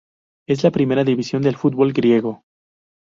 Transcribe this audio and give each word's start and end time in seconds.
Es 0.49 0.63
la 0.63 0.71
primera 0.71 1.03
división 1.03 1.43
del 1.43 1.57
fútbol 1.57 1.93
griego. 1.93 2.41